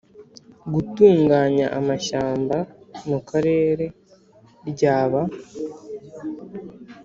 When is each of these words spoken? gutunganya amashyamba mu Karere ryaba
gutunganya 0.73 1.67
amashyamba 1.79 2.57
mu 3.09 3.19
Karere 3.29 3.85
ryaba 4.71 5.21